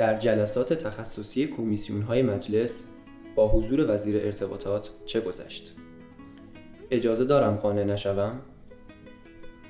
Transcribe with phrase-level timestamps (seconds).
[0.00, 2.84] در جلسات تخصصی کمیسیون های مجلس
[3.34, 5.74] با حضور وزیر ارتباطات چه گذشت؟
[6.90, 8.40] اجازه دارم قانع نشوم؟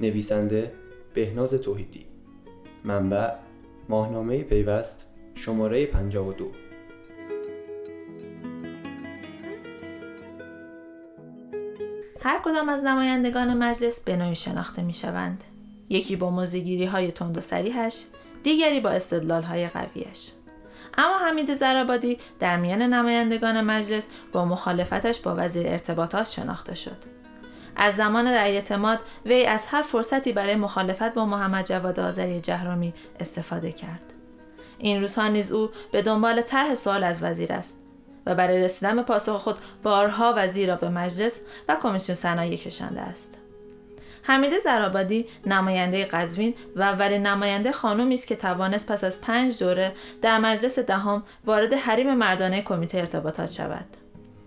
[0.01, 0.72] نویسنده
[1.14, 2.06] بهناز توحیدی
[2.84, 3.30] منبع
[3.88, 6.51] ماهنامه پیوست شماره 52
[12.20, 15.45] هر کدام از نمایندگان مجلس به نوعی شناخته می شوند.
[15.88, 18.05] یکی با موزگیری های تند و سریحش،
[18.43, 20.30] دیگری با استدلال های قویش.
[20.99, 26.97] اما حمید زرابادی در میان نمایندگان مجلس با مخالفتش با وزیر ارتباطات شناخته شد.
[27.77, 32.95] از زمان رأی اعتماد وی از هر فرصتی برای مخالفت با محمد جواد آذری جهرامی
[33.21, 34.13] استفاده کرد.
[34.79, 37.80] این روزها نیز او به دنبال طرح سوال از وزیر است
[38.27, 43.01] و برای رسیدن به پاسخ خود بارها وزیر را به مجلس و کمیسیون صنایع کشانده
[43.01, 43.40] است.
[44.23, 49.93] حمیده زرابادی نماینده قزوین و اولین نماینده خانومی است که توانست پس از پنج دوره
[50.23, 53.87] در مجلس دهم وارد حریم مردانه کمیته ارتباطات شود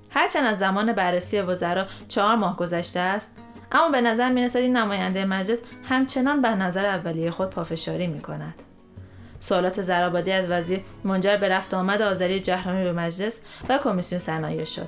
[0.10, 3.36] هرچند از زمان بررسی وزرا چهار ماه گذشته است
[3.72, 8.54] اما به نظر می این نماینده مجلس همچنان به نظر اولیه خود پافشاری می کند.
[9.40, 14.64] سوالات زرابادی از وزیر منجر به رفت آمد آذری جهرامی به مجلس و کمیسیون صنایع
[14.64, 14.88] شد.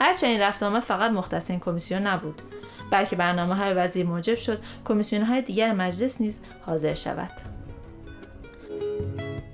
[0.00, 2.42] هرچند این رفت آمد فقط مختص این کمیسیون نبود
[2.90, 7.30] بلکه برنامه های وزیر موجب شد کمیسیون های دیگر مجلس نیز حاضر شود.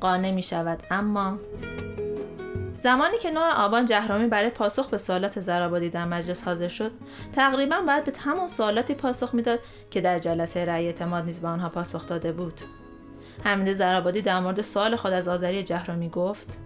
[0.00, 1.38] قانع می شود اما
[2.78, 6.92] زمانی که نوع آبان جهرامی برای پاسخ به سوالات زرابادی در مجلس حاضر شد
[7.32, 9.58] تقریبا باید به همون سوالاتی پاسخ می‌داد
[9.90, 12.60] که در جلسه رأی اعتماد نیز به آنها پاسخ داده بود.
[13.44, 16.58] حمید زرابادی در مورد سوال خود از آذری جهرامی گفت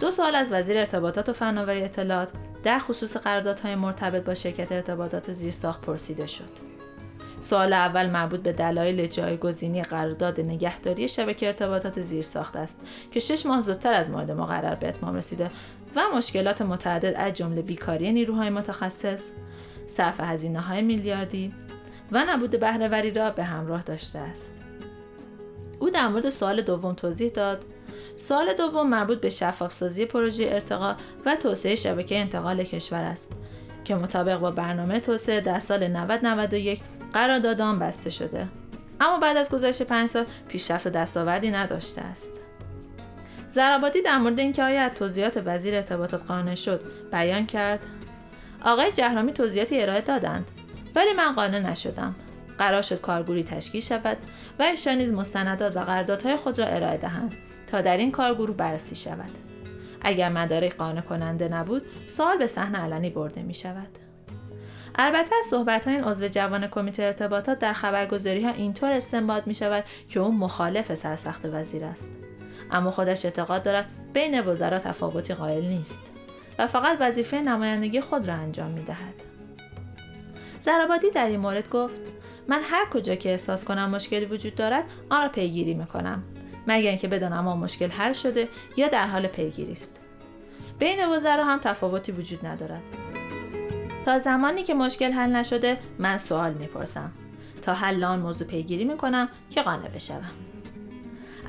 [0.00, 2.30] دو سال از وزیر ارتباطات و فناوری اطلاعات
[2.62, 6.70] در خصوص قراردادهای مرتبط با شرکت ارتباطات زیرساخت پرسیده شد.
[7.40, 13.60] سوال اول مربوط به دلایل جایگزینی قرارداد نگهداری شبکه ارتباطات زیرساخت است که شش ماه
[13.60, 15.50] زودتر از مورد مقرر به اتمام رسیده
[15.96, 19.30] و مشکلات متعدد از جمله بیکاری نیروهای متخصص،
[19.86, 21.52] صرف هزینه های میلیاردی
[22.12, 24.60] و نبود بهرهوری را به همراه داشته است.
[25.78, 27.64] او در مورد سوال دوم توضیح داد
[28.20, 33.32] سوال دوم مربوط به شفافسازی پروژه ارتقا و توسعه شبکه انتقال کشور است
[33.84, 36.80] که مطابق با برنامه توسعه در سال 9091
[37.12, 38.48] قرارداد آن بسته شده.
[39.00, 42.30] اما بعد از گذشت پنج سال پیشرفت و دستاوردی نداشته است.
[43.48, 46.80] زرابادی در مورد اینکه آیا از توضیحات وزیر ارتباطات قانع شد
[47.12, 47.86] بیان کرد.
[48.64, 50.50] آقای جهرامی توضیحاتی ارائه دادند
[50.94, 52.14] ولی من قانع نشدم.
[52.58, 54.16] قرار شد کارگوری تشکیل شود
[54.58, 57.36] و ایشان نیز مستندات و قراردادهای خود را ارائه دهند.
[57.70, 59.30] تا در این کارگروه بررسی شود.
[60.02, 63.88] اگر مدارک قانع کننده نبود سوال به صحنه علنی برده می شود
[64.94, 69.54] البته از صحبت های این عضو جوان کمیته ارتباطات در خبرگزاری ها اینطور استنباط می
[69.54, 72.12] شود که او مخالف سرسخت وزیر است.
[72.70, 76.02] اما خودش اعتقاد دارد بین وزرا تفاوتی قائل نیست
[76.58, 79.14] و فقط وظیفه نمایندگی خود را انجام می دهد.
[80.60, 82.00] زرابادی در این مورد گفت
[82.48, 86.22] من هر کجا که احساس کنم مشکلی وجود دارد آن را پیگیری می کنم
[86.70, 90.00] مگر اینکه بدانم آن مشکل حل شده یا در حال پیگیری است.
[90.78, 92.82] بین وزرا هم تفاوتی وجود ندارد.
[94.04, 97.12] تا زمانی که مشکل حل نشده من سوال می‌پرسم.
[97.62, 100.30] تا حل آن موضوع پیگیری می‌کنم که قانع بشوم.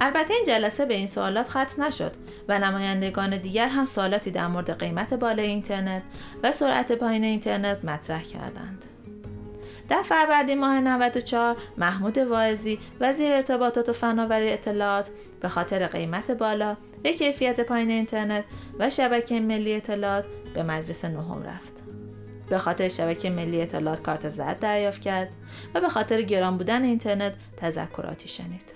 [0.01, 2.11] البته این جلسه به این سوالات ختم نشد
[2.47, 6.03] و نمایندگان دیگر هم سوالاتی در مورد قیمت بالای اینترنت
[6.43, 8.85] و سرعت پایین اینترنت مطرح کردند.
[9.91, 15.09] در فروردین ماه 94 محمود واعظی وزیر ارتباطات و فناوری اطلاعات
[15.41, 18.43] به خاطر قیمت بالا و کیفیت پایین اینترنت
[18.79, 21.73] و شبکه ملی اطلاعات به مجلس نهم رفت.
[22.49, 25.29] به خاطر شبکه ملی اطلاعات کارت زرد دریافت کرد
[25.75, 28.73] و به خاطر گران بودن اینترنت تذکراتی شنید.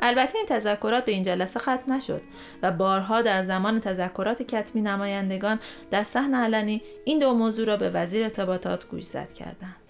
[0.00, 2.22] البته این تذکرات به این جلسه ختم نشد
[2.62, 7.90] و بارها در زمان تذکرات کتمی نمایندگان در صحن علنی این دو موضوع را به
[7.90, 9.85] وزیر ارتباطات گوشزد کردند.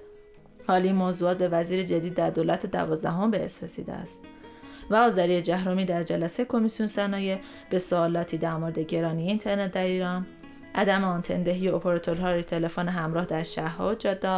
[0.67, 4.21] حالی موضوعات به وزیر جدید در دولت دوازدهم به ارث رسیده است.
[4.91, 7.39] و آذری جهرومی در جلسه کمیسیون صنایع
[7.71, 10.27] به سوالاتی در مورد گرانی اینترنت در ایران
[10.75, 14.29] عدم آنتندهی اپراتورهای تلفن همراه در شهرها و جاده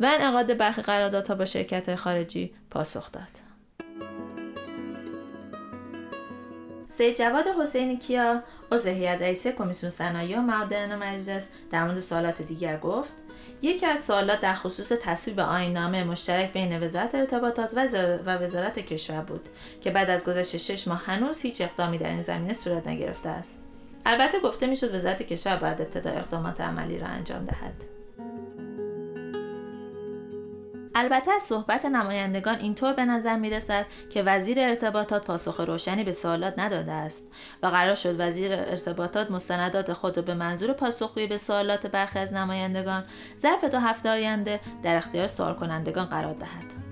[0.00, 3.49] و انعقاد برخی قراردادها با شرکت خارجی پاسخ داد.
[7.00, 8.42] سید جواد حسینی کیا
[8.72, 11.48] عضو هیئت رئیسه کمیسیون صنایع و معادن مجلس.
[11.70, 13.12] در مورد سوالات دیگر گفت
[13.62, 17.70] یکی از سوالات در خصوص تصویب آینامه مشترک بین وزارت ارتباطات
[18.26, 19.48] و وزارت کشور بود
[19.80, 23.58] که بعد از گذشت شش ماه هنوز هیچ اقدامی در این زمینه صورت نگرفته است.
[24.06, 27.99] البته گفته می‌شد وزارت کشور باید ابتدا اقدامات عملی را انجام دهد.
[30.94, 36.12] البته از صحبت نمایندگان اینطور به نظر می رسد که وزیر ارتباطات پاسخ روشنی به
[36.12, 37.30] سوالات نداده است
[37.62, 42.32] و قرار شد وزیر ارتباطات مستندات خود را به منظور پاسخگویی به سوالات برخی از
[42.32, 43.04] نمایندگان
[43.38, 46.90] ظرف دو هفته آینده در اختیار سوال کنندگان قرار دهد.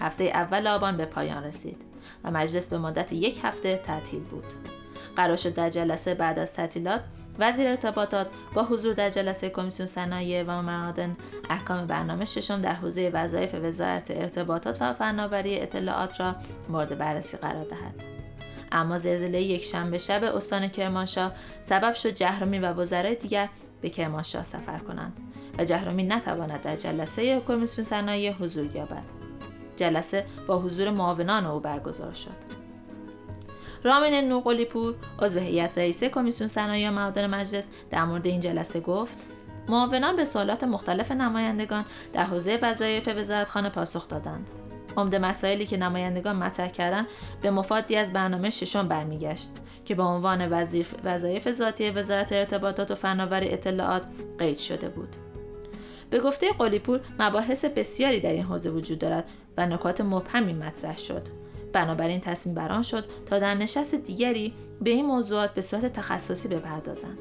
[0.00, 1.76] هفته اول آبان به پایان رسید
[2.24, 4.44] و مجلس به مدت یک هفته تعطیل بود.
[5.16, 7.00] قرار شد در جلسه بعد از تعطیلات
[7.38, 11.16] وزیر ارتباطات با حضور در جلسه کمیسیون صنایع و معادن
[11.50, 16.36] احکام برنامه ششم در حوزه وظایف وزارت ارتباطات و فناوری اطلاعات را
[16.68, 18.02] مورد بررسی قرار دهد.
[18.72, 23.48] اما زلزله یک شنبه شب استان کرمانشاه سبب شد جهرومی و وزرای دیگر
[23.80, 25.12] به کرمانشاه سفر کنند
[25.58, 29.02] و جهرومی نتواند در جلسه کمیسیون صنایع حضور یابد.
[29.76, 32.55] جلسه با حضور معاونان او برگزار شد.
[33.86, 39.26] رامین نوقلی پور عضو هیئت رئیسه کمیسیون صنایع معادن مجلس در مورد این جلسه گفت
[39.68, 44.50] معاونان به سوالات مختلف نمایندگان در حوزه وظایف وزارتخانه پاسخ دادند.
[44.96, 47.06] عمده مسائلی که نمایندگان مطرح کردند
[47.42, 49.50] به مفادی از برنامه ششم برمیگشت
[49.84, 50.48] که به عنوان
[51.04, 54.06] وظایف ذاتی وزارت ارتباطات و فناوری اطلاعات
[54.38, 55.16] قید شده بود.
[56.10, 59.24] به گفته قلیپور مباحث بسیاری در این حوزه وجود دارد
[59.56, 61.45] و نکات مبهمی مطرح شد.
[61.72, 67.18] بنابراین تصمیم بران شد تا در نشست دیگری به این موضوعات به صورت تخصصی بپردازند.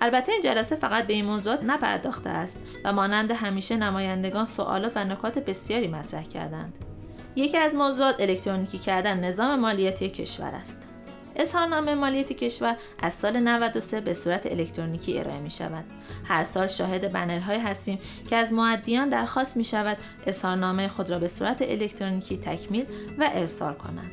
[0.00, 5.04] البته این جلسه فقط به این موضوعات نپرداخته است و مانند همیشه نمایندگان سوالات و
[5.04, 6.72] نکات بسیاری مطرح کردند.
[7.36, 10.87] یکی از موضوعات الکترونیکی کردن نظام مالیاتی کشور است.
[11.38, 15.84] اظهارنامه مالیاتی کشور از سال 93 به صورت الکترونیکی ارائه می شود.
[16.24, 17.98] هر سال شاهد های هستیم
[18.30, 19.96] که از معدیان درخواست می شود
[20.26, 22.86] اظهارنامه خود را به صورت الکترونیکی تکمیل
[23.18, 24.10] و ارسال کنند.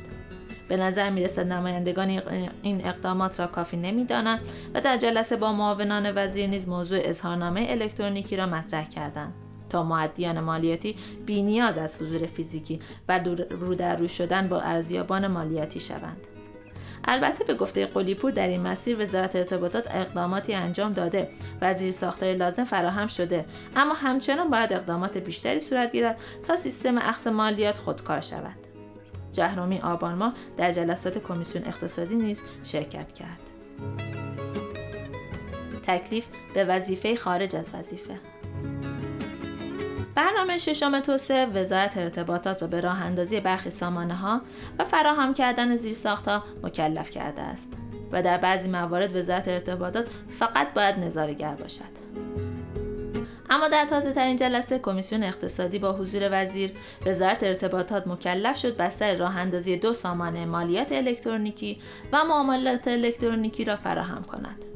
[0.68, 2.22] به نظر می رسد نمایندگان
[2.62, 4.40] این اقدامات را کافی نمی دانند
[4.74, 9.34] و در جلسه با معاونان وزیر نیز موضوع اظهارنامه الکترونیکی را مطرح کردند.
[9.70, 10.96] تا معدیان مالیاتی
[11.26, 13.18] بینیاز از حضور فیزیکی و
[13.50, 16.35] رو در رو شدن با ارزیابان مالیاتی شوند.
[17.06, 21.28] البته به گفته قلیپور در این مسیر وزارت ارتباطات اقداماتی انجام داده.
[21.60, 23.44] و زیر ساختای لازم فراهم شده.
[23.76, 28.56] اما همچنان باید اقدامات بیشتری صورت گیرد تا سیستم اخذ مالیات خودکار شود.
[29.32, 33.40] جهرومی آبان ماه در جلسات کمیسیون اقتصادی نیز شرکت کرد.
[35.82, 38.18] تکلیف به وظیفه خارج از وظیفه.
[40.16, 44.40] برنامه ششم توسعه وزارت ارتباطات را به راه اندازی برخی سامانه ها
[44.78, 45.76] و فراهم کردن
[46.26, 47.72] ها مکلف کرده است
[48.12, 50.08] و در بعضی موارد وزارت ارتباطات
[50.38, 52.06] فقط باید نظارگر باشد.
[53.50, 56.72] اما در تازه ترین جلسه کمیسیون اقتصادی با حضور وزیر
[57.06, 61.80] وزارت ارتباطات مکلف شد بستر راه اندازی دو سامانه مالیات الکترونیکی
[62.12, 64.75] و معاملات الکترونیکی را فراهم کند.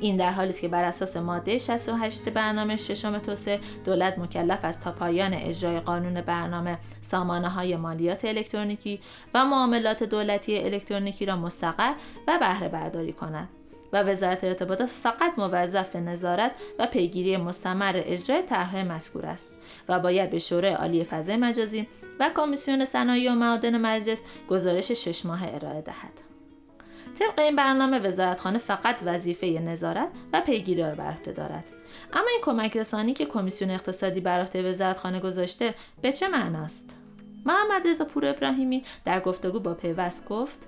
[0.00, 4.84] این در حالی است که بر اساس ماده 68 برنامه ششم توسعه دولت مکلف است
[4.84, 9.00] تا پایان اجرای قانون برنامه سامانه های مالیات الکترونیکی
[9.34, 11.92] و معاملات دولتی الکترونیکی را مستقر
[12.28, 13.48] و بهره برداری کند
[13.92, 19.52] و وزارت ارتباطات فقط موظف به نظارت و پیگیری مستمر اجرای طرحهای مذکور است
[19.88, 21.86] و باید به شورای عالی فضای مجازی
[22.20, 26.29] و کمیسیون صنایع و معادن مجلس گزارش شش ماه ارائه دهد.
[27.18, 31.64] طبق این برنامه وزارتخانه فقط وظیفه نظارت و پیگیری را بر عهده دارد.
[32.12, 36.94] اما این کمک رسانی که کمیسیون اقتصادی بر عهده وزارتخانه گذاشته به چه معناست؟
[37.46, 40.58] محمد رضا پور ابراهیمی در گفتگو با پیوست گفت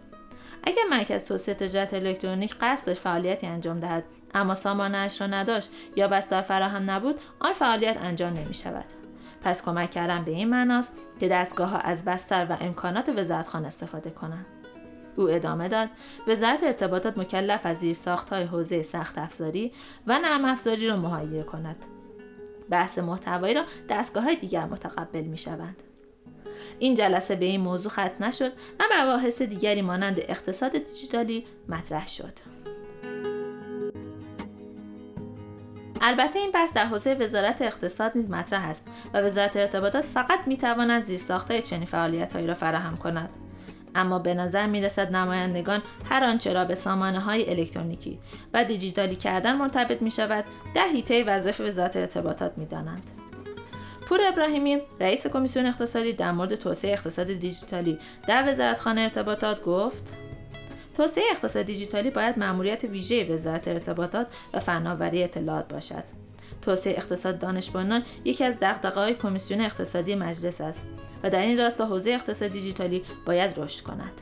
[0.64, 6.08] اگر مرکز توسعه تجارت الکترونیک قصد داشت فعالیتی انجام دهد اما سامانهاش را نداشت یا
[6.08, 8.84] بستر فراهم نبود آن فعالیت انجام نمی شود
[9.44, 14.10] پس کمک کردن به این معناست که دستگاه ها از بستر و امکانات وزارتخانه استفاده
[14.10, 14.46] کنند.
[15.16, 15.88] او ادامه داد
[16.26, 19.72] وزارت ارتباطات مکلف از های حوزه سخت افزاری
[20.06, 21.76] و نرم افزاری را مهیا کند
[22.70, 25.82] بحث محتوایی را دستگاه های دیگر متقبل می شوند.
[26.78, 32.32] این جلسه به این موضوع ختم نشد و مباحث دیگری مانند اقتصاد دیجیتالی مطرح شد.
[36.00, 40.56] البته این بحث در حوزه وزارت اقتصاد نیز مطرح است و وزارت ارتباطات فقط می
[40.56, 43.30] تواند زیرساختهای چنین فعالیتهایی را فراهم کند
[43.94, 48.18] اما به نظر می رسد نمایندگان هر آنچه را به سامانه های الکترونیکی
[48.54, 50.44] و دیجیتالی کردن مرتبط می شود
[50.74, 53.10] در حیطه وظایف وزارت ارتباطات می دانند.
[54.08, 60.12] پور ابراهیمی رئیس کمیسیون اقتصادی در مورد توسعه اقتصاد دیجیتالی در وزارتخانه ارتباطات گفت
[60.94, 66.04] توسعه اقتصاد دیجیتالی باید مأموریت ویژه وزارت ارتباطات و فناوری اطلاعات باشد
[66.62, 70.86] توسعه اقتصاد دانشبانان یکی از دغدغه‌های کمیسیون اقتصادی مجلس است
[71.22, 74.20] و در این راستا حوزه اقتصاد دیجیتالی باید رشد کند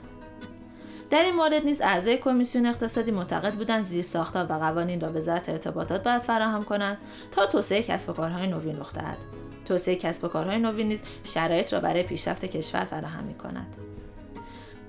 [1.10, 5.48] در این مورد نیز اعضای کمیسیون اقتصادی معتقد بودند زیر ساختار و قوانین را وزارت
[5.48, 6.98] ارتباطات باید فراهم کنند
[7.32, 9.18] تا توسعه کسب و کارهای نوین رخ دهد
[9.64, 13.66] توسعه کسب و کارهای نوین نیز شرایط را برای پیشرفت کشور فراهم می کند.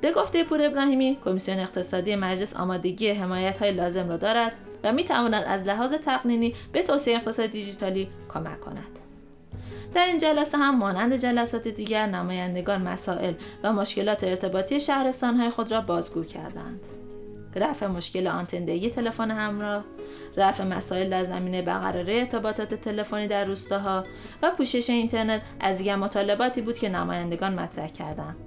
[0.01, 4.51] به گفته پور ابراهیمی کمیسیون اقتصادی مجلس آمادگی حمایت های لازم را دارد
[4.84, 9.00] و می تواند از لحاظ تقنینی به توسعه اقتصاد دیجیتالی کمک کند.
[9.93, 15.81] در این جلسه هم مانند جلسات دیگر نمایندگان مسائل و مشکلات ارتباطی شهرستانهای خود را
[15.81, 16.79] بازگو کردند.
[17.55, 19.83] رفع مشکل آنتندگی تلفن همراه،
[20.37, 24.03] رفع مسائل در زمینه برقراری ارتباطات تلفنی در روستاها
[24.43, 28.37] و پوشش اینترنت از دیگر مطالباتی بود که نمایندگان مطرح کردند.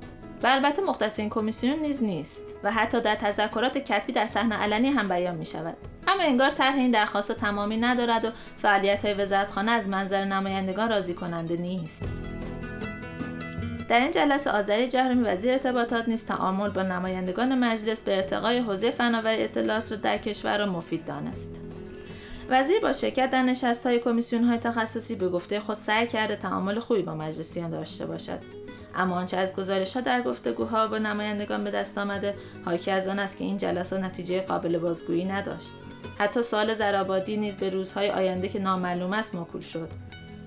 [0.44, 4.88] و البته مختص این کمیسیون نیز نیست و حتی در تذکرات کتبی در صحنه علنی
[4.88, 5.76] هم بیان می شود
[6.08, 11.14] اما انگار طرح این درخواست تمامی ندارد و فعالیت های وزارتخانه از منظر نمایندگان راضی
[11.14, 12.02] کننده نیست.
[13.88, 18.90] در این جلسه آذری جهرمی وزیر ارتباطات نیز تعامل با نمایندگان مجلس به ارتقای حوزه
[18.90, 21.54] فناوری اطلاعات را در کشور را مفید دانست.
[22.48, 26.78] وزیر با شرکت در نشست های کمیسیون های تخصصی به گفته خود سعی کرده تعامل
[26.78, 28.63] خوبی با مجلسیان داشته باشد.
[28.96, 32.34] اما آنچه از گزارش ها در گفتگوها با نمایندگان به دست آمده
[32.64, 35.70] حاکی از آن است که این جلسات نتیجه قابل بازگویی نداشت.
[36.18, 39.88] حتی سال زرابادی نیز به روزهای آینده که نامعلوم است موکول شد.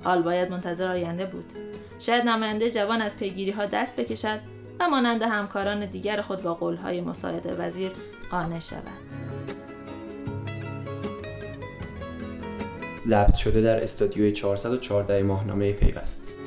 [0.04, 1.54] حال باید منتظر آینده بود.
[2.00, 4.40] شاید نماینده جوان از پیگیری ها دست بکشد
[4.80, 7.92] و مانند همکاران دیگر خود با قولهای مساعد وزیر
[8.32, 8.82] قانع شود.
[13.06, 16.38] ضبط شده در استودیوی 414 ماهنامه پیوست.